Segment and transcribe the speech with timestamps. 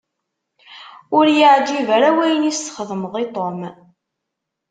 [1.17, 3.59] Ur y-iεǧib ara wayen i s-txedmeḍ i Tom.